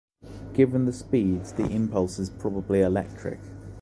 [0.53, 3.37] Given the speeds, the impulse is probably electric.